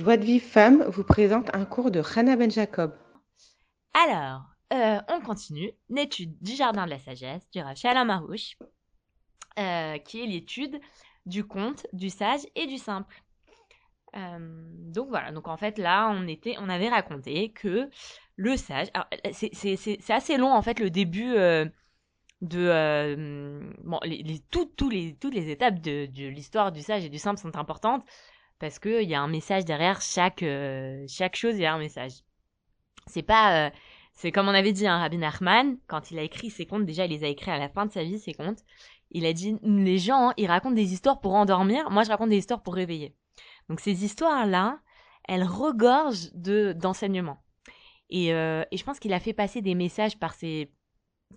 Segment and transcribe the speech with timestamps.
[0.00, 2.96] Joie de Vie Femme vous présente un cours de Hannah Ben Jacob.
[3.92, 8.56] Alors, euh, on continue l'étude du jardin de la sagesse du Rav Shalom Marouche,
[9.58, 10.80] euh, qui est l'étude
[11.26, 13.14] du conte, du sage et du simple.
[14.16, 14.38] Euh,
[14.90, 17.90] donc voilà, donc en fait là, on était, on avait raconté que
[18.36, 18.88] le sage,
[19.32, 21.34] c'est assez long en fait le début
[22.40, 27.18] de, bon, les, les, tous les, toutes les étapes de l'histoire du sage et du
[27.18, 28.02] simple sont importantes
[28.60, 30.44] parce qu'il y a un message derrière chaque,
[31.08, 32.12] chaque chose, il y a un message.
[33.06, 33.72] C'est pas
[34.20, 37.06] c'est comme on avait dit, hein, Rabbi Nachman, quand il a écrit ses contes, déjà
[37.06, 38.58] il les a écrits à la fin de sa vie, ses contes,
[39.10, 42.28] il a dit, les gens, hein, ils racontent des histoires pour endormir, moi je raconte
[42.28, 43.16] des histoires pour réveiller.
[43.70, 44.78] Donc ces histoires-là,
[45.26, 47.42] elles regorgent de d'enseignements.
[48.10, 50.70] Et, euh, et je pense qu'il a fait passer des messages par ses...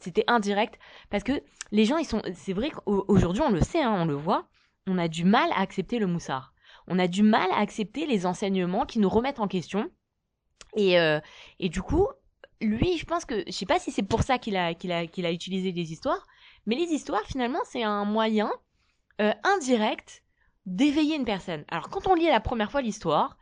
[0.02, 0.78] C'était indirect,
[1.09, 2.22] parce que les gens, ils sont...
[2.34, 4.50] C'est vrai qu'aujourd'hui, on le sait, hein, on le voit,
[4.88, 6.53] on a du mal à accepter le moussard.
[6.88, 9.90] On a du mal à accepter les enseignements qui nous remettent en question.
[10.76, 11.20] Et, euh,
[11.59, 12.08] et du coup,
[12.62, 15.31] lui, je pense que, je sais pas si c'est pour ça qu'il a, a, a
[15.31, 16.26] utilisé les histoires,
[16.66, 18.52] mais les histoires, finalement, c'est un moyen
[19.22, 20.23] euh, indirect
[20.66, 21.66] d'éveiller une personne.
[21.67, 23.38] Alors, quand on lit la première fois l'histoire,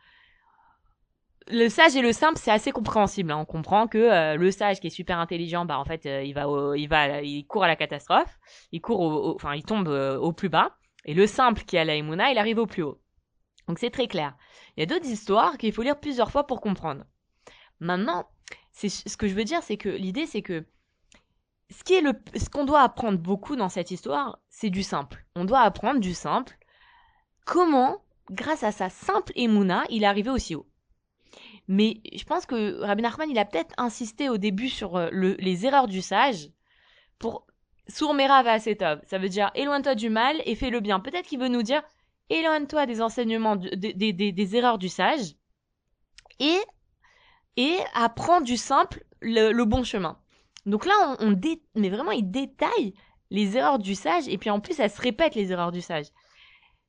[1.48, 3.32] le sage et le simple, c'est assez compréhensible.
[3.32, 3.38] Hein.
[3.38, 6.46] On comprend que euh, le sage qui est super intelligent, bah en fait, il va,
[6.76, 8.38] il va, il court à la catastrophe,
[8.70, 11.96] il court, au, enfin, il tombe au plus bas, et le simple qui a la
[11.96, 13.01] Emouna, il arrive au plus haut.
[13.68, 14.36] Donc c'est très clair.
[14.76, 17.04] Il y a d'autres histoires qu'il faut lire plusieurs fois pour comprendre.
[17.80, 18.28] Maintenant,
[18.72, 20.64] ce que je veux dire, c'est que l'idée, c'est que
[21.70, 25.24] ce qui est le, ce qu'on doit apprendre beaucoup dans cette histoire, c'est du simple.
[25.34, 26.56] On doit apprendre du simple.
[27.44, 30.66] Comment, grâce à sa simple émouna, il est arrivé aussi haut.
[31.68, 35.34] Mais je pense que Rabbi Nachman, il a peut-être insisté au début sur euh, le,
[35.38, 36.50] les erreurs du sage
[37.18, 37.46] pour
[37.88, 39.00] sourmera va setov.
[39.06, 41.00] Ça veut dire éloigne-toi du mal et fais le bien.
[41.00, 41.82] Peut-être qu'il veut nous dire
[42.30, 45.34] éloigne-toi des enseignements, des, erreurs du sage
[46.38, 46.58] et
[47.56, 50.18] et apprend du simple le, bon chemin.
[50.64, 51.38] Donc là, on,
[51.74, 52.94] mais vraiment, il détaille
[53.30, 56.06] les erreurs du sage et puis en plus, elles se répètent les erreurs du sage.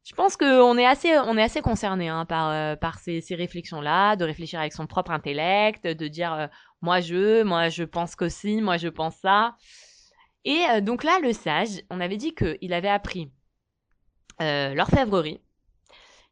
[0.05, 3.35] Je pense qu'on est assez, on est assez concerné hein, par euh, par ces, ces
[3.35, 6.47] réflexions-là, de réfléchir avec son propre intellect, de dire euh,
[6.81, 9.55] moi je, moi je pense que si, moi je pense ça.
[10.45, 13.31] Et euh, donc là, le sage, on avait dit qu'il avait appris
[14.39, 15.39] l'orfèvrerie,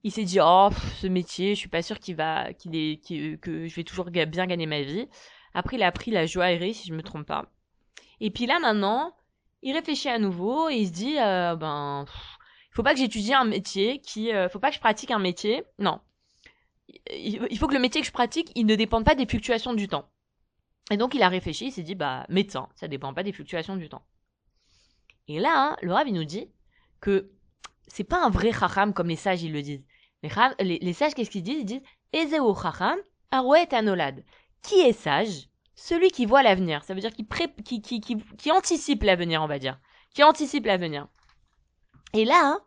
[0.03, 0.69] il s'est dit oh
[0.99, 3.01] ce métier, je suis pas sûr qu'il va qu'il est
[3.39, 5.07] que je vais toujours bien gagner ma vie.
[5.53, 7.45] Après il a appris la joaillerie si je me trompe pas.
[8.19, 9.15] Et puis là maintenant,
[9.61, 12.05] il réfléchit à nouveau et il se dit euh, ben
[12.71, 15.19] il faut pas que j'étudie un métier qui euh, faut pas que je pratique un
[15.19, 15.63] métier.
[15.77, 15.99] Non.
[17.11, 19.87] Il faut que le métier que je pratique, il ne dépende pas des fluctuations du
[19.87, 20.09] temps.
[20.89, 23.75] Et donc il a réfléchi, il s'est dit bah médecin, ça dépend pas des fluctuations
[23.75, 24.03] du temps.
[25.27, 26.49] Et là, hein, le Rav il nous dit
[26.99, 27.29] que
[27.93, 29.83] c'est pas un vrai chacham comme les sages ils le disent.
[30.23, 31.59] Les, sages, qu'est-ce qu'ils disent?
[31.59, 32.97] Ils disent Ezeo chacham
[33.31, 34.23] arouet anolad.
[34.61, 35.49] Qui est sage?
[35.75, 36.83] Celui qui voit l'avenir.
[36.83, 37.25] Ça veut dire qui,
[37.63, 38.01] qui, qui,
[38.37, 39.79] qui, anticipe l'avenir, on va dire.
[40.13, 41.07] Qui anticipe l'avenir.
[42.13, 42.61] Et là, hein,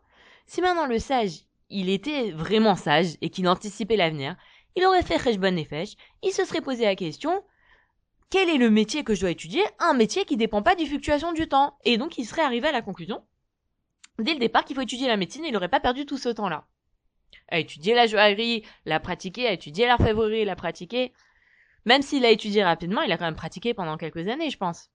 [0.47, 4.35] si maintenant le sage, il était vraiment sage et qu'il anticipait l'avenir,
[4.75, 7.43] il aurait fait Cheshbon Nefesh, il se serait posé la question
[8.29, 9.63] quel est le métier que je dois étudier?
[9.79, 11.77] Un métier qui dépend pas du fluctuation du temps.
[11.85, 13.23] Et donc il serait arrivé à la conclusion,
[14.19, 16.65] dès le départ, qu'il faut étudier la médecine, il n'aurait pas perdu tout ce temps-là
[17.47, 21.13] à étudier la joaillerie, la pratiquer, à étudier l'orfèvrerie, la pratiquer.
[21.85, 24.89] Même s'il a étudié rapidement, il a quand même pratiqué pendant quelques années, je pense.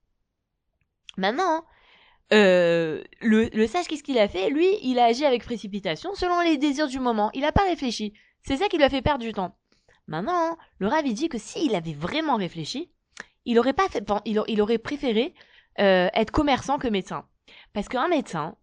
[1.17, 1.65] Maintenant,
[2.33, 4.49] euh, le, le sage, qu'est-ce qu'il a fait?
[4.49, 7.29] Lui, il a agi avec précipitation, selon les désirs du moment.
[7.33, 8.13] Il n'a pas réfléchi.
[8.43, 9.55] C'est ça qui lui a fait perdre du temps.
[10.07, 12.91] Maintenant, le Rav, il dit que s'il avait vraiment réfléchi,
[13.45, 15.33] il aurait pas fait, il, il aurait préféré
[15.79, 17.25] euh, être commerçant que médecin.
[17.73, 18.57] Parce qu'un médecin,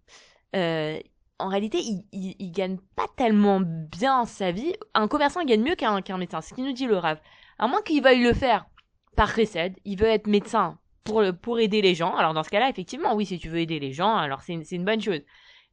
[0.57, 0.99] euh,
[1.39, 4.75] en réalité, il, il, gagne pas tellement bien sa vie.
[4.95, 7.21] Un commerçant gagne mieux qu'un qu'un médecin, ce qui nous dit le rêve.
[7.59, 8.67] À moins qu'il veuille le faire
[9.17, 12.15] par recette, il veut être médecin pour, pour aider les gens.
[12.17, 14.65] Alors dans ce cas-là, effectivement, oui, si tu veux aider les gens, alors c'est une,
[14.71, 15.21] une bonne chose.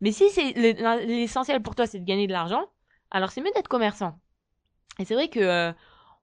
[0.02, 2.66] Mais si c'est l'essentiel pour toi, c'est de gagner de l'argent,
[3.12, 4.20] alors c'est mieux d'être commerçant.
[5.00, 5.72] Et c'est vrai que euh,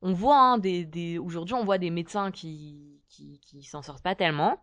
[0.03, 4.03] on voit hein, des, des aujourd'hui, on voit des médecins qui qui, qui s'en sortent
[4.03, 4.59] pas tellement,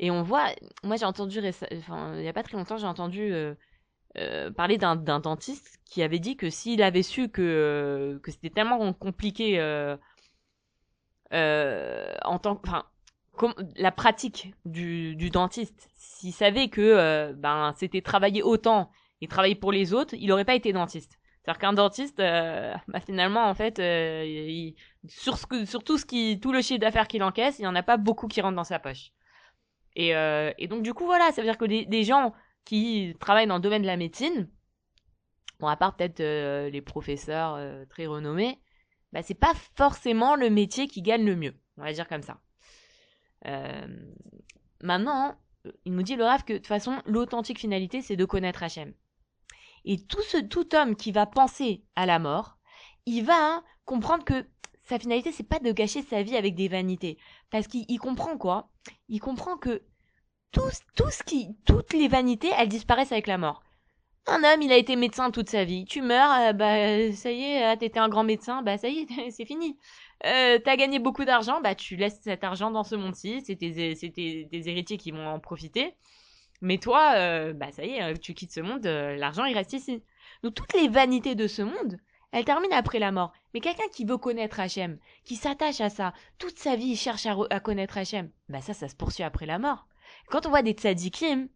[0.00, 0.48] et on voit,
[0.82, 1.40] moi j'ai entendu,
[1.78, 3.54] enfin il y a pas très longtemps, j'ai entendu euh,
[4.18, 8.50] euh, parler d'un dentiste qui avait dit que s'il avait su que, euh, que c'était
[8.50, 9.96] tellement compliqué euh,
[11.32, 12.84] euh, en tant enfin
[13.76, 18.90] la pratique du, du dentiste s'il savait que ben c'était travailler autant
[19.22, 23.48] et travailler pour les autres il aurait pas été dentiste c'est-à-dire qu'un dentiste bah, finalement
[23.48, 24.74] en fait il,
[25.08, 27.96] sur, tout ce qui tout le chiffre d'affaires qu'il encaisse il y en a pas
[27.96, 29.12] beaucoup qui rentrent dans sa poche
[29.96, 32.32] et, et donc du coup voilà ça veut dire que des, gens
[32.64, 34.48] qui travaillent dans le domaine de la médecine,
[35.60, 38.60] bon, à part peut-être euh, les professeurs euh, très renommés,
[39.12, 41.54] bah, c'est pas forcément le métier qui gagne le mieux.
[41.76, 42.40] On va dire comme ça.
[43.46, 43.86] Euh,
[44.82, 45.36] maintenant,
[45.84, 48.92] il nous dit le rêve que de toute façon, l'authentique finalité, c'est de connaître Hachem.
[49.84, 52.56] Et tout, ce, tout homme qui va penser à la mort,
[53.06, 54.46] il va hein, comprendre que
[54.84, 57.18] sa finalité, c'est pas de gâcher sa vie avec des vanités.
[57.50, 58.70] Parce qu'il comprend quoi?
[59.08, 59.82] Il comprend que
[60.50, 60.60] tout,
[60.94, 63.62] tout ce qui, toutes les vanités, elles disparaissent avec la mort.
[64.26, 65.84] Un homme, il a été médecin toute sa vie.
[65.84, 69.00] Tu meurs, euh, bah ça y est, euh, t'étais un grand médecin, bah ça y
[69.00, 69.76] est, c'est fini.
[70.26, 74.68] Euh, t'as gagné beaucoup d'argent, bah tu laisses cet argent dans ce monde-ci, c'est tes,
[74.68, 75.96] héritiers qui vont en profiter.
[76.62, 80.02] Mais toi, euh, bah ça y est, tu quittes ce monde, l'argent il reste ici.
[80.42, 81.98] Donc toutes les vanités de ce monde,
[82.30, 83.32] elles terminent après la mort.
[83.52, 87.26] Mais quelqu'un qui veut connaître Hachem, qui s'attache à ça, toute sa vie il cherche
[87.26, 89.86] à, connaître Hachem, bah ça, ça se poursuit après la mort.
[90.28, 91.48] Quand on voit des tzadikim,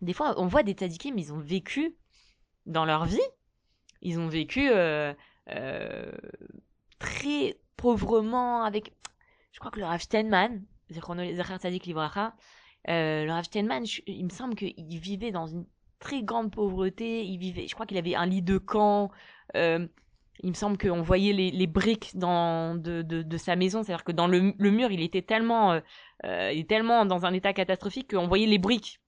[0.00, 1.94] des fois, on voit des tzadikim, ils ont vécu
[2.64, 3.20] dans leur vie,
[4.02, 5.14] ils ont vécu euh,
[5.50, 6.10] euh,
[6.98, 8.92] très pauvrement avec.
[9.52, 12.34] Je crois que le Rav Steinman, Tzadik Livracha,
[12.88, 15.66] euh, Rav Steinman, il me semble qu'il vivait dans une
[15.98, 17.24] très grande pauvreté.
[17.24, 19.10] Il vivait, je crois qu'il avait un lit de camp.
[19.56, 19.86] Euh,
[20.42, 24.26] il me semble qu'on voyait les, briques dans, de, de, sa maison, c'est-à-dire que dans
[24.26, 25.80] le, le, mur, il était tellement, euh,
[26.26, 29.00] euh, il était tellement dans un état catastrophique qu'on voyait les briques.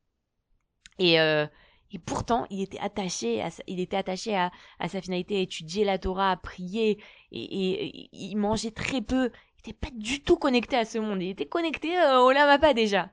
[0.99, 5.41] Et, et pourtant, il était attaché, à, il était attaché à, à, sa finalité, à
[5.41, 6.99] étudier la Torah, à prier,
[7.31, 9.27] et, il mangeait très peu.
[9.27, 11.23] Il n'était pas du tout connecté à ce monde.
[11.23, 13.11] Il était connecté au Lamapa déjà.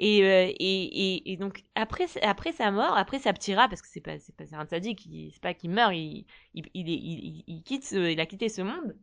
[0.00, 3.88] Et, euh, et, et, et, donc après après sa mort, après sa ptira, parce que
[3.88, 6.24] c'est pas c'est pas un tzaddik, c'est pas qu'il meurt, il
[6.54, 8.96] il, il, il, quitte ce, il a quitté ce monde.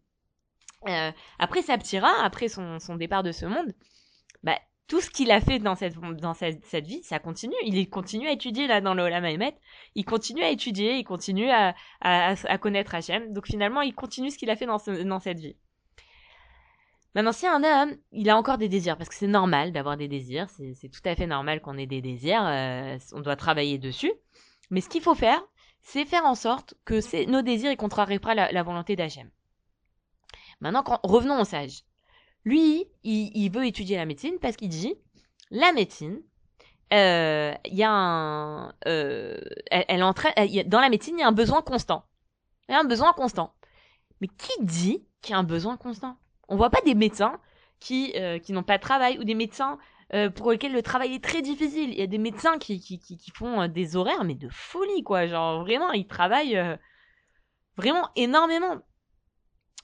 [0.88, 3.74] Euh, après sa ptira, après son, son départ de ce monde,
[4.44, 4.58] bah
[4.88, 7.56] tout ce qu'il a fait dans cette dans cette, cette, vie, ça continue.
[7.64, 9.26] Il continue à étudier là dans le Olam
[9.96, 13.34] Il continue à étudier, il continue à, à, à connaître Hachem.
[13.34, 15.58] Donc finalement, il continue ce qu'il a fait dans, ce, dans cette vie.
[17.16, 20.10] Maintenant, si un homme, il a encore des désirs, parce que c'est normal d'avoir des
[20.10, 24.12] désirs, c'est tout à fait normal qu'on ait des désirs, euh, on doit travailler dessus.
[24.70, 25.42] Mais ce qu'il faut faire,
[25.82, 29.30] c'est faire en sorte que nos désirs ne contrarient pas la, volonté d'Hachem.
[30.60, 31.84] Maintenant, revenons au sage.
[32.44, 34.96] Lui, il, veut étudier la médecine parce qu'il dit,
[35.52, 36.22] la médecine,
[36.92, 39.40] euh, il y a un, euh,
[39.72, 40.34] elle entraîne,
[40.66, 42.04] dans la médecine, il y a un besoin constant.
[42.68, 43.54] Il y a un besoin constant.
[44.20, 46.18] Mais qui dit qu'il y a un besoin constant?
[46.48, 47.40] On voit pas des médecins
[47.80, 49.78] qui, euh, qui n'ont pas de travail ou des médecins
[50.14, 51.90] euh, pour lesquels le travail est très difficile.
[51.90, 55.26] Il y a des médecins qui, qui, font euh, des horaires, mais de folie, quoi.
[55.26, 56.76] Genre, vraiment, ils travaillent euh,
[57.76, 58.78] vraiment énormément.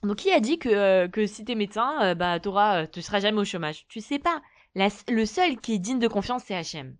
[0.03, 3.45] Donc, qui a dit que, que si t'es médecin, bah, t'auras, tu seras jamais au
[3.45, 3.87] chômage?
[3.87, 4.41] Tu sais pas.
[4.75, 6.95] Le seul qui est digne de confiance, c'est H&M.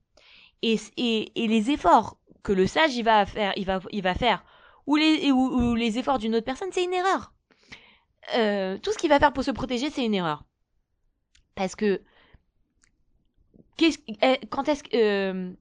[0.61, 4.13] Et, et, et les efforts que le sage il va faire, il va, il va
[4.13, 4.43] faire,
[4.87, 7.33] ou les, ou les efforts d'une autre personne, c'est une erreur
[8.35, 10.44] euh, tout ce qu'il va faire pour se protéger, c'est une erreur.
[11.56, 12.01] Parce que
[13.77, 13.91] qu
[14.21, 15.51] eh, quand est-ce que euh,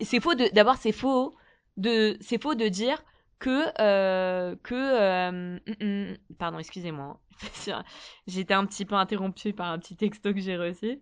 [0.00, 1.34] c'est faux d'abord c'est faux
[1.76, 3.02] de c'est faux de dire
[3.38, 7.20] que euh, que euh, mm, mm, pardon excusez-moi
[8.26, 11.00] j'étais un petit peu interrompue par un petit texto que j'ai reçu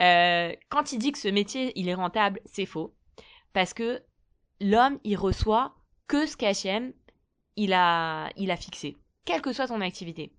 [0.00, 2.94] euh, quand il dit que ce métier il est rentable c'est faux
[3.52, 4.02] parce que
[4.60, 5.74] l'homme il reçoit
[6.06, 6.92] que ce qu'H&M
[7.60, 8.96] il a, il a fixé,
[9.26, 10.32] quelle que soit son activité.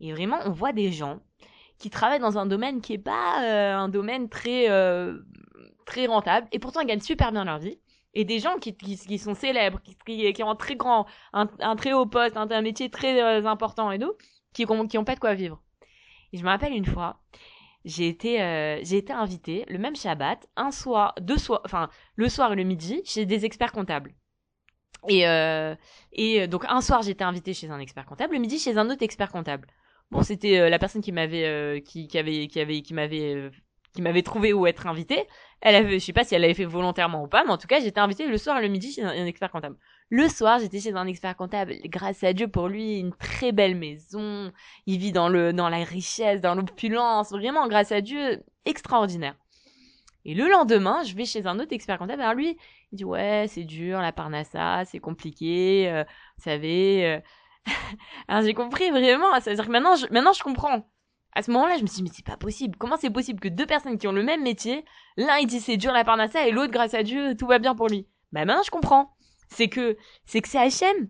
[0.00, 1.20] Et vraiment, on voit des gens
[1.78, 5.18] qui travaillent dans un domaine qui est pas euh, un domaine très, euh,
[5.84, 7.78] très rentable, et pourtant ils gagnent super bien leur vie.
[8.14, 11.92] Et des gens qui, qui, sont célèbres, qui, qui, ont un très grand, un, très
[11.92, 14.12] haut poste, un, métier très euh, important et tout,
[14.54, 15.62] qui n'ont qui pas de quoi vivre.
[16.32, 17.20] Et je me rappelle une fois,
[17.84, 18.36] j'ai été,
[18.82, 22.64] j'ai été invitée le même Shabbat, un soir, deux soirs, enfin le soir et le
[22.64, 24.14] midi, chez des experts comptables.
[25.08, 25.74] Et, euh,
[26.12, 29.02] et donc un soir j'étais invitée chez un expert comptable, le midi chez un autre
[29.02, 29.66] expert comptable.
[30.12, 33.34] Bon, c'était euh, la personne qui m'avait euh, qui, qui avait qui avait qui m'avait
[33.34, 33.50] euh,
[33.94, 35.26] qui m'avait trouvé où être invitée.
[35.60, 37.66] Elle avait, je sais pas si elle l'avait fait volontairement ou pas, mais en tout
[37.66, 39.76] cas j'étais invitée le soir et le midi chez un, un expert comptable.
[40.10, 41.76] Le soir j'étais chez un expert comptable.
[41.86, 44.52] Grâce à Dieu pour lui, une très belle maison.
[44.86, 47.30] Il vit dans le dans la richesse, dans l'opulence.
[47.30, 49.34] Vraiment grâce à Dieu, extraordinaire.
[50.24, 52.22] Et le lendemain, je vais chez un autre expert comptable.
[52.22, 52.56] Alors lui,
[52.92, 56.04] il dit ouais, c'est dur la parnassa, c'est compliqué, euh,
[56.36, 57.06] vous savez.
[57.06, 57.20] Euh...
[58.28, 59.32] Alors j'ai compris vraiment.
[59.40, 60.88] Ça veut dire que maintenant, je, maintenant je comprends.
[61.34, 62.76] À ce moment-là, je me suis dit mais c'est pas possible.
[62.76, 64.84] Comment c'est possible que deux personnes qui ont le même métier,
[65.16, 67.74] l'un il dit c'est dur la parnassa et l'autre grâce à Dieu tout va bien
[67.74, 68.06] pour lui.
[68.32, 69.16] Bah maintenant je comprends.
[69.48, 69.96] C'est que
[70.26, 71.08] c'est que c'est H&M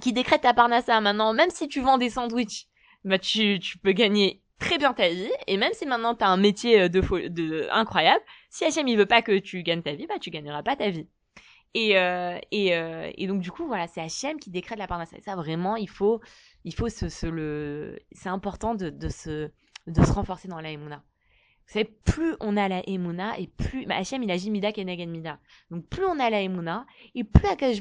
[0.00, 1.34] qui décrète ta parnassa maintenant.
[1.34, 2.68] Même si tu vends des sandwichs,
[3.04, 6.28] bah tu tu peux gagner très bien ta vie et même si maintenant tu as
[6.28, 10.06] un métier de, de incroyable, si Hachem il veut pas que tu gagnes ta vie,
[10.06, 11.08] bah tu gagneras pas ta vie.
[11.74, 14.86] Et, euh, et, euh, et donc, du coup, voilà, c'est Hachem qui décrète la.
[15.16, 16.20] Et ça, vraiment, il faut,
[16.64, 17.98] il faut se, se le.
[18.12, 19.50] C'est important de, de, se,
[19.86, 21.02] de se renforcer dans la Emouna.
[21.66, 23.86] Vous savez, plus on a la Emouna, et plus.
[23.86, 25.38] Bah, Hachem, il a Jimida Kenegen Mida.
[25.70, 27.78] Donc, plus on a la Emouna, et plus Akash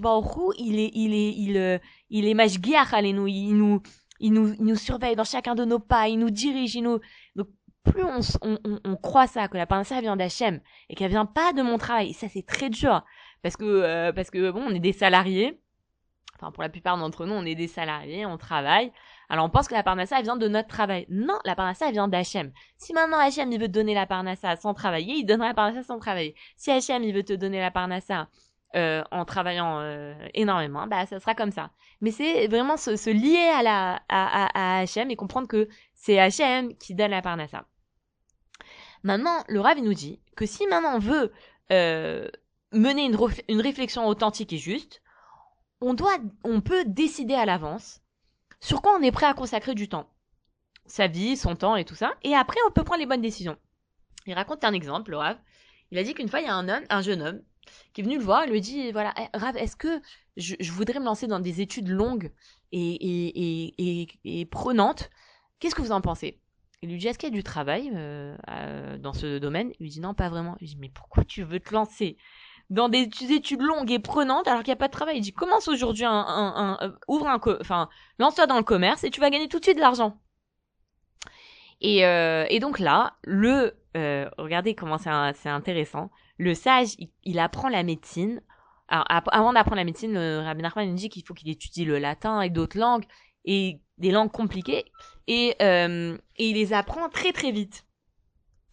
[0.57, 1.77] il est, il est, il, euh,
[2.09, 3.81] il est Mashgiach Alenu, il nous,
[4.21, 6.99] il nous, il nous surveille dans chacun de nos pas, il nous dirige, il nous.
[7.35, 7.47] Donc,
[7.83, 11.25] plus on, on, on, on croit ça, que la parnassa vient d'Hachem, et qu'elle vient
[11.25, 13.03] pas de mon travail, et ça, c'est très dur.
[13.41, 15.59] Parce que, euh, parce que bon, on est des salariés.
[16.35, 18.91] Enfin, pour la plupart d'entre nous, on est des salariés, on travaille.
[19.29, 21.05] Alors, on pense que la parnassa, vient de notre travail.
[21.09, 22.51] Non, la parnassa, vient d'Hachem.
[22.77, 25.99] Si maintenant Hachem, il veut donner la parnassa sans travailler, il donnera la parnassa sans
[25.99, 26.35] travailler.
[26.57, 28.27] Si Hachem, il veut te donner la parnassa
[28.75, 31.71] euh, en travaillant euh, énormément, bah, ça sera comme ça.
[31.99, 36.19] Mais c'est vraiment se, se lier à la, à, à, Hachem et comprendre que c'est
[36.19, 37.65] Hachem qui donne la parnassa.
[39.03, 41.33] Maintenant, le Rav, nous dit que si maintenant on veut
[41.71, 42.29] euh,
[42.71, 43.17] mener une,
[43.49, 45.01] une réflexion authentique et juste,
[45.81, 48.01] on doit, on peut décider à l'avance
[48.61, 50.09] sur quoi on est prêt à consacrer du temps.
[50.85, 52.13] Sa vie, son temps et tout ça.
[52.23, 53.57] Et après, on peut prendre les bonnes décisions.
[54.27, 55.37] Il raconte un exemple, le Rav.
[55.89, 57.41] Il a dit qu'une fois, il y a un homme, un jeune homme,
[57.94, 60.01] qui est venu le voir lui dit, voilà, eh, Rav, est-ce que
[60.38, 62.32] je, voudrais me lancer dans des études longues
[62.72, 65.10] et, et, et, et, prenantes?
[65.60, 66.39] Qu'est-ce que vous en pensez?
[66.82, 69.72] Il lui dit, est-ce qu'il y a du travail euh, euh, dans ce domaine?
[69.80, 70.56] Il lui dit, non, pas vraiment.
[70.60, 72.18] Il lui dit, mais pourquoi tu veux te lancer
[72.70, 75.18] dans des études longues et prenantes alors qu'il n'y a pas de travail?
[75.18, 79.03] Il dit, commence aujourd'hui un, un, un, euh, ouvre un, enfin, lance-toi dans le commerce
[79.03, 80.20] et tu vas gagner tout de suite de l'argent.
[81.82, 86.12] Et, et donc là, le, euh, regardez comment c'est intéressant.
[86.38, 88.41] Le sage, il, apprend la médecine.
[88.88, 91.98] Alors, avant d'apprendre la médecine, le Rabbi Nachman il dit qu'il faut qu'il étudie le
[91.98, 93.05] latin et d'autres langues
[93.45, 94.86] et des langues compliquées
[95.27, 97.86] et, euh, et il les apprend très très vite.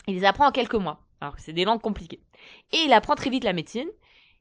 [0.07, 1.07] Il les apprend en quelques mois.
[1.21, 2.23] Alors c'est des langues compliquées.
[2.73, 3.89] Et il apprend très vite la médecine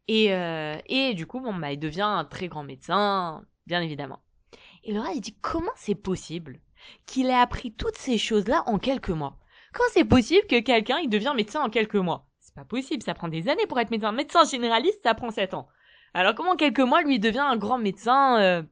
[0.07, 4.19] et euh, et du coup bon bah il devient un très grand médecin, bien évidemment.
[4.84, 6.60] Et Laura il dit comment c'est possible
[7.05, 9.38] qu'il ait appris toutes ces choses-là en quelques mois?
[9.74, 12.27] Comment c'est possible que quelqu'un il devient médecin en quelques mois?
[12.39, 14.12] C'est pas possible, ça prend des années pour être médecin.
[14.12, 15.67] Médecin généraliste, ça prend 7 ans.
[16.13, 18.63] Alors comment en quelques mois lui il devient un grand médecin euh,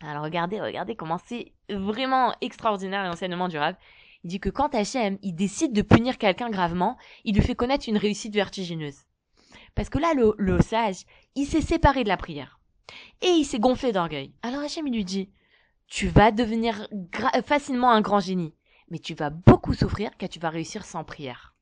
[0.00, 3.74] Alors regardez, regardez comment c'est vraiment extraordinaire l'enseignement du Rav.
[4.24, 7.88] Il dit que quand Hachem, il décide de punir quelqu'un gravement, il lui fait connaître
[7.88, 9.04] une réussite vertigineuse.
[9.74, 12.58] Parce que là, le, le sage, il s'est séparé de la prière.
[13.20, 14.32] Et il s'est gonflé d'orgueil.
[14.42, 15.30] Alors Hachem, il lui dit,
[15.86, 16.88] tu vas devenir
[17.44, 18.54] facilement un grand génie,
[18.90, 21.54] mais tu vas beaucoup souffrir car tu vas réussir sans prière.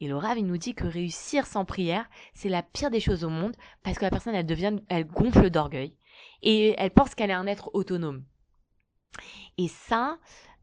[0.00, 3.24] Et le Rav, il nous dit que réussir sans prière, c'est la pire des choses
[3.24, 5.96] au monde parce que la personne, elle devient, elle gonfle d'orgueil
[6.42, 8.24] et elle pense qu'elle est un être autonome.
[9.56, 10.18] Et ça,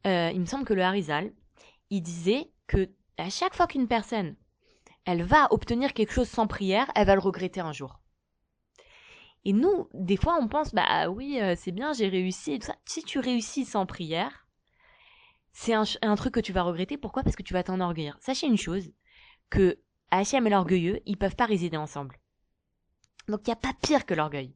[0.07, 1.33] euh, il me semble que le Harizal,
[1.89, 4.35] il disait que à chaque fois qu'une personne,
[5.05, 7.99] elle va obtenir quelque chose sans prière, elle va le regretter un jour.
[9.43, 12.67] Et nous, des fois, on pense, bah oui, euh, c'est bien, j'ai réussi et tout
[12.67, 12.75] ça.
[12.85, 14.44] Si tu réussis sans prière,
[15.57, 16.97] c'est un, truc que tu vas regretter.
[16.97, 17.23] Pourquoi?
[17.23, 18.17] Parce que tu vas t'enorgueillir.
[18.19, 18.91] Sachez une chose,
[19.49, 19.79] que
[20.11, 22.19] Hachem et l'orgueilleux, ils peuvent pas résider ensemble.
[23.29, 24.53] Donc il n'y a pas pire que l'orgueil.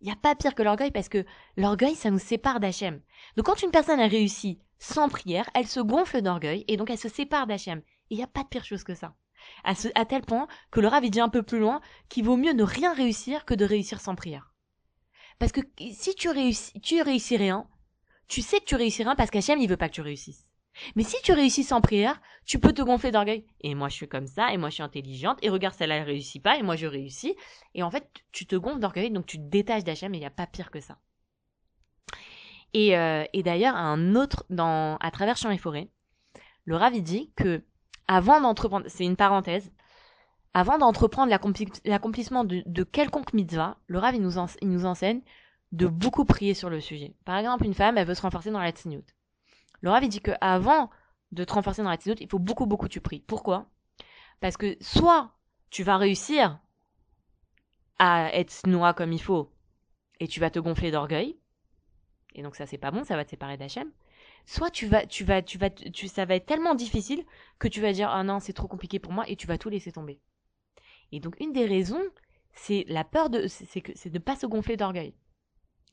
[0.00, 1.24] Il n'y a pas pire que l'orgueil parce que
[1.56, 3.00] l'orgueil, ça nous sépare d'Hachem.
[3.36, 6.98] Donc quand une personne a réussi sans prière, elle se gonfle d'orgueil et donc elle
[6.98, 7.78] se sépare d'Hachem.
[7.78, 9.14] Et il n'y a pas de pire chose que ça.
[9.62, 12.64] À, tel point que le Rav dit un peu plus loin qu'il vaut mieux ne
[12.64, 14.52] rien réussir que de réussir sans prière.
[15.38, 15.60] Parce que
[15.92, 17.68] si tu réussis, tu réussis rien,
[18.30, 20.46] tu sais que tu réussis rien parce qu'Hachem il veut pas que tu réussisses.
[20.94, 23.44] Mais si tu réussis sans prière, tu peux te gonfler d'orgueil.
[23.60, 26.04] Et moi je suis comme ça, et moi je suis intelligente, et regarde celle-là elle
[26.04, 27.34] réussit pas, et moi je réussis.
[27.74, 30.26] Et en fait tu te gonfles d'orgueil, donc tu te détaches d'Hachem, et il n'y
[30.26, 30.98] a pas pire que ça.
[32.72, 34.46] Et, euh, d'ailleurs un autre
[35.00, 35.90] à travers champs et forêts,
[36.64, 37.64] le Rav il dit que
[38.06, 39.72] avant d'entreprendre, c'est une parenthèse,
[40.54, 45.22] avant d'entreprendre l'accompli- l'accomplissement de, de quelconque mitzvah, le Rav nous enseigne
[45.72, 47.14] de beaucoup prier sur le sujet.
[47.24, 48.72] Par exemple, une femme, elle veut se renforcer dans la.
[49.82, 50.90] Le Rav il dit que avant
[51.32, 53.20] de te renforcer dans la tzniut, il faut beaucoup beaucoup tu pries.
[53.20, 53.66] Pourquoi?
[54.40, 55.32] Parce que soit
[55.70, 56.58] tu vas réussir
[57.98, 59.52] à être noix comme il faut
[60.18, 61.38] et tu vas te gonfler d'orgueil
[62.34, 63.90] et donc ça c'est pas bon, ça va te séparer d'Hachem.
[64.46, 67.24] Soit tu vas tu vas tu vas tu ça va être tellement difficile
[67.58, 69.68] que tu vas dire ah non, c'est trop compliqué pour moi et tu vas tout
[69.68, 70.20] laisser tomber.
[71.12, 72.02] Et donc une des raisons,
[72.52, 75.14] c'est la peur de c'est de pas se gonfler d'orgueil.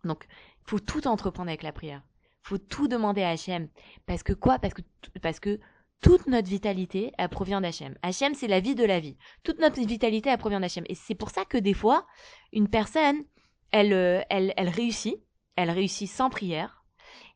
[0.03, 0.25] Donc
[0.63, 2.01] faut tout entreprendre avec la prière.
[2.41, 3.67] Faut tout demander à Hachem
[4.05, 4.59] parce que quoi?
[4.59, 4.81] Parce que
[5.21, 5.59] parce que
[6.01, 7.95] toute notre vitalité, elle provient d'Hachem.
[8.03, 9.17] Hachem, c'est la vie de la vie.
[9.43, 10.83] Toute notre vitalité, elle provient d'Hachem.
[10.87, 12.05] Et c'est pour ça que des fois,
[12.53, 13.23] une personne,
[13.71, 15.17] elle, euh, elle, elle réussit,
[15.55, 16.83] elle réussit sans prière,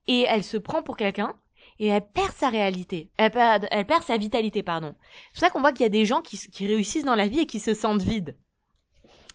[0.08, 1.36] et elle se prend pour quelqu'un,
[1.80, 3.10] et elle perd sa réalité.
[3.18, 4.96] Elle perd, elle perd sa vitalité, pardon.
[5.02, 7.28] C'est pour ça qu'on voit qu'il y a des gens qui, qui réussissent dans la
[7.28, 8.38] vie et qui se sentent vides.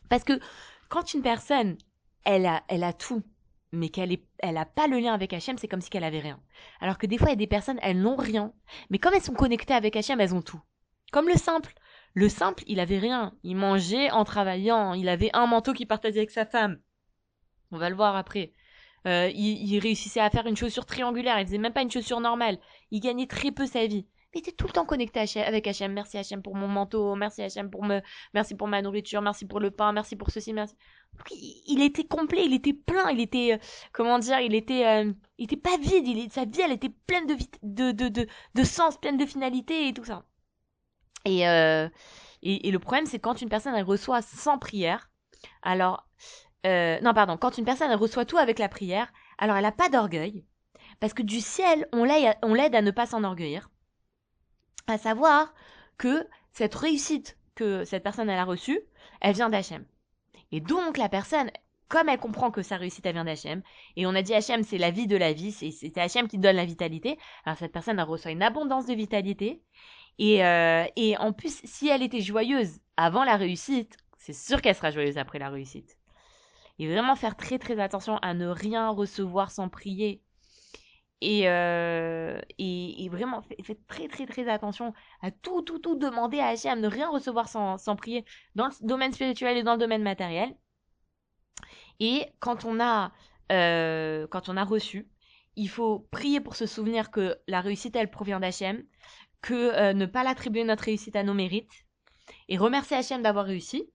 [0.08, 0.38] Parce que
[0.88, 1.76] quand une personne,
[2.26, 3.22] elle a, elle tout,
[3.72, 6.20] mais qu'elle est, elle a pas le lien avec Hachem, c'est comme si qu'elle avait
[6.20, 6.40] rien.
[6.80, 8.52] Alors que des fois, il y a des personnes, elles n'ont rien,
[8.90, 10.60] mais comme elles sont connectées avec Hachem, elles ont tout.
[11.12, 11.72] Comme le simple.
[12.14, 13.34] Le simple, il avait rien.
[13.42, 14.94] Il mangeait en travaillant.
[14.94, 16.80] Il avait un manteau qu'il partageait avec sa femme.
[17.70, 18.52] On va le voir après.
[19.06, 21.38] Euh, il, il réussissait à faire une chaussure triangulaire.
[21.38, 22.58] Il faisait même pas une chaussure normale.
[22.90, 24.06] Il gagnait très peu sa vie.
[24.36, 25.94] Il était tout le temps connecté avec Hachem.
[25.94, 27.14] Merci Hachem pour mon manteau.
[27.14, 28.02] Merci Hachem pour me,
[28.34, 29.22] merci pour ma nourriture.
[29.22, 29.92] Merci pour le pain.
[29.92, 30.52] Merci pour ceci.
[30.52, 30.74] Merci.
[31.30, 32.44] Il était complet.
[32.44, 33.08] Il était plein.
[33.08, 33.58] Il était, euh,
[33.94, 36.06] comment dire, il était, euh, il était pas vide.
[36.06, 39.88] Il, sa vie, elle était pleine de, de, de, de, de sens, pleine de finalité
[39.88, 40.26] et tout ça.
[41.24, 41.88] Et, euh,
[42.42, 45.10] et, et, le problème, c'est quand une personne reçoit sans prière,
[45.62, 46.06] alors
[46.64, 50.44] non pardon, quand une personne reçoit tout avec la prière, alors elle a pas d'orgueil,
[50.98, 53.70] parce que du ciel on l'aide, l'aide à ne pas s'enorgueillir,
[54.86, 55.52] à savoir
[55.98, 58.80] que cette réussite que cette personne elle a reçue,
[59.20, 59.84] elle vient d'Hachem.
[60.52, 61.50] Et donc la personne,
[61.88, 63.62] comme elle comprend que sa réussite elle vient d'Hachem,
[63.96, 66.38] et on a dit Hachem c'est la vie de la vie, c'est, c'est Hachem qui
[66.38, 69.62] donne la vitalité, alors cette personne reçoit une abondance de vitalité,
[70.18, 74.74] et, euh, et en plus, si elle était joyeuse avant la réussite, c'est sûr qu'elle
[74.74, 75.98] sera joyeuse après la réussite.
[76.78, 80.22] Et vraiment faire très très attention à ne rien recevoir sans prier.
[81.22, 84.92] Et, euh, et, vraiment, faites très très très attention
[85.22, 88.86] à tout tout tout demander à Hachem, ne rien recevoir sans, sans prier dans le
[88.86, 90.54] domaine spirituel et dans le domaine matériel.
[92.00, 93.12] Et quand on a
[93.52, 95.08] euh, quand on a reçu,
[95.56, 98.84] il faut prier pour se souvenir que la réussite elle provient d'Hachem,
[99.40, 101.72] que euh, ne pas l'attribuer notre réussite à nos mérites
[102.48, 103.88] et remercier Hachem d'avoir réussi.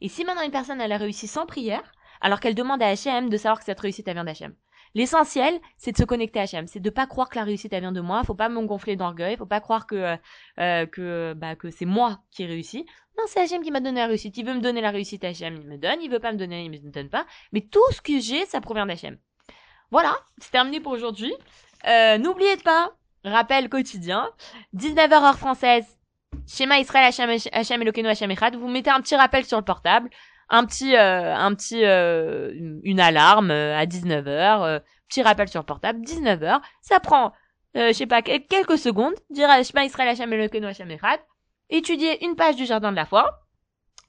[0.00, 3.28] Et si maintenant une personne elle a réussi sans prière, alors qu'elle demande à Hachem
[3.28, 4.54] de savoir que cette réussite elle vient d'Hachem.
[4.96, 7.82] L'essentiel, c'est de se connecter à Hachem, c'est de pas croire que la réussite elle
[7.82, 10.16] vient de moi, faut pas me gonfler d'orgueil, faut pas croire que
[10.58, 12.86] euh, que bah que c'est moi qui ai réussi.
[13.18, 14.38] Non, c'est Hachem qui m'a donné la réussite.
[14.38, 16.64] Il veut me donner la réussite, Hachem, il me donne, il veut pas me donner,
[16.64, 17.26] il me donne pas.
[17.52, 19.18] Mais tout ce que j'ai, ça provient d'Hachem.
[19.90, 21.34] Voilà, c'est terminé pour aujourd'hui.
[21.86, 24.30] Euh, N'oubliez pas, rappel quotidien,
[24.74, 25.84] 19h heure française,
[26.48, 27.12] schéma Israël
[27.52, 30.08] Hachem Elokeinu Hachem Echad, vous mettez un petit rappel sur le portable,
[30.48, 32.52] un petit, euh, un petit, euh,
[32.84, 37.32] une alarme euh, à 19h, euh, petit rappel sur le portable, 19h, ça prend,
[37.76, 41.20] euh, je sais pas, quelques secondes, dire schéma Israël Hachem Elokeinu Hachem Echad,
[41.70, 43.40] étudier une page du Jardin de la Foi,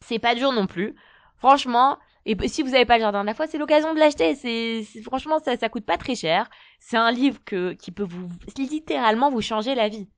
[0.02, 0.96] c'est pas dur non plus,
[1.38, 4.36] franchement, et si vous n'avez pas le jardin de la foi, c'est l'occasion de l'acheter.
[4.36, 6.50] C'est, franchement, ça, ça coûte pas très cher.
[6.78, 10.10] C'est un livre que, qui peut vous, littéralement vous changer la vie.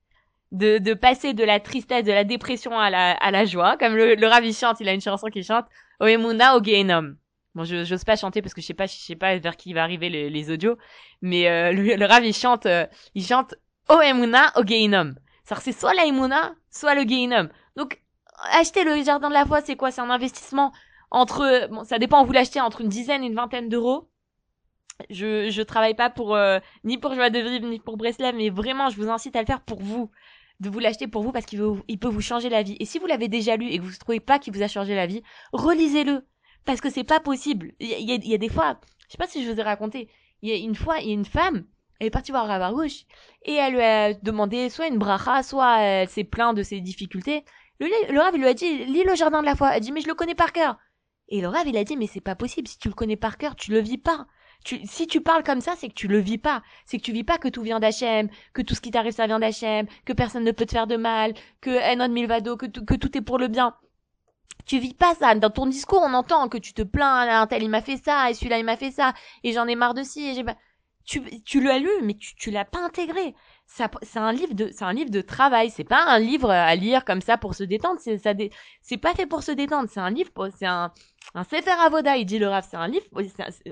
[0.50, 3.76] De, de passer de la tristesse, de la dépression à la, à la joie.
[3.76, 5.66] Comme le, le Ravi chante, il a une chanson qui chante
[6.00, 7.14] Oemuna o Gehenom.
[7.54, 9.72] Bon, je j'ose pas chanter parce que je sais pas, je sais pas vers qui
[9.72, 10.76] va arriver les, les audios,
[11.20, 13.54] mais euh, le, le Rav il chante, euh, il chante
[13.88, 15.14] Oemuna o Gehenom.
[15.60, 17.48] C'est soit la Emuna, soit le Gehenom.
[17.76, 18.00] Donc
[18.52, 19.90] acheter le jardin de la foi, c'est quoi?
[19.90, 20.72] C'est un investissement
[21.10, 24.08] entre, bon, ça dépend, vous l'achetez entre une dizaine et une vingtaine d'euros.
[25.08, 28.50] Je, je travaille pas pour, euh, ni pour Joie de Vivre, ni pour Breslev, mais
[28.50, 30.10] vraiment, je vous incite à le faire pour vous.
[30.60, 32.76] De vous l'acheter pour vous parce qu'il il peut vous changer la vie.
[32.80, 34.68] Et si vous l'avez déjà lu et que vous ne trouvez pas qu'il vous a
[34.68, 36.22] changé la vie, relisez-le.
[36.64, 37.72] Parce que c'est pas possible.
[37.80, 40.08] Il y, y a des fois, je sais pas si je vous ai raconté,
[40.42, 41.64] il y a une fois, il y a une femme,
[42.00, 43.04] elle est partie voir Ravarouche
[43.44, 47.44] et elle lui a demandé soit une bracha, soit elle s'est plaint de ses difficultés.
[47.78, 49.74] Le, le lui a dit, lis le jardin de la foi.
[49.74, 50.76] Elle dit, mais je le connais par cœur.
[51.28, 52.68] Et le rêve, il a dit, mais c'est pas possible.
[52.68, 54.26] Si tu le connais par cœur, tu le vis pas.
[54.64, 56.62] Tu, si tu parles comme ça, c'est que tu le vis pas.
[56.84, 59.26] C'est que tu vis pas que tout vient d'Hachem, que tout ce qui t'arrive, ça
[59.26, 62.94] vient d'Hachem, que personne ne peut te faire de mal, que Enon Milvado, que, que
[62.94, 63.74] tout est pour le bien.
[64.70, 65.34] Tu vis pas ça.
[65.34, 68.30] Dans ton discours, on entend que tu te plains, un tel il m'a fait ça,
[68.30, 70.54] et celui-là il m'a fait ça, et j'en ai marre de ci, et j'ai pas...
[71.04, 73.34] Tu, tu l'as lu, mais tu, tu l'as pas intégré.
[73.66, 73.88] C'est
[74.20, 75.70] un livre de c'est un livre de travail.
[75.70, 77.98] C'est pas un livre à lire comme ça pour se détendre.
[78.00, 78.32] C'est ça
[78.80, 79.88] c'est pas fait pour se détendre.
[79.90, 80.92] C'est un livre c'est un
[81.34, 83.06] un Sefer Avoda dit le Rav c'est un livre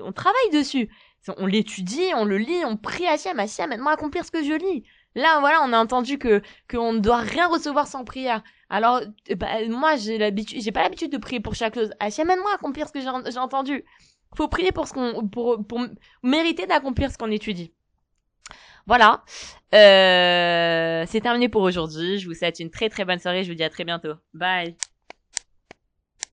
[0.03, 0.89] on travaille dessus.
[1.37, 4.53] On l'étudie on le lit on prie Hachem Hachem aide-moi à accomplir ce que je
[4.53, 4.83] lis.
[5.15, 9.01] Là voilà on a entendu que qu'on ne doit rien recevoir sans prière alors
[9.37, 12.55] bah, moi j'ai l'habitude j'ai pas l'habitude de prier pour chaque chose Hachem aide-moi à
[12.55, 13.83] accomplir ce que j'ai entendu
[14.35, 15.81] faut prier pour ce qu'on pour pour
[16.23, 17.73] mériter d'accomplir ce qu'on étudie
[18.89, 19.23] voilà.
[19.75, 22.17] Euh, c'est terminé pour aujourd'hui.
[22.17, 23.43] Je vous souhaite une très très bonne soirée.
[23.43, 24.15] Je vous dis à très bientôt.
[24.33, 24.75] Bye.